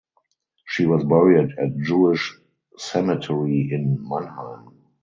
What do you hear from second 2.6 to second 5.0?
cemetery in Mannheim.